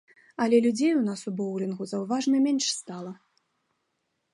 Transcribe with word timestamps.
Але 0.45 0.61
людзей 0.65 0.91
у 1.01 1.03
нас 1.11 1.21
у 1.31 1.35
боулінгу 1.41 1.83
заўважна 1.95 2.35
менш 2.49 2.65
стала. 2.81 3.17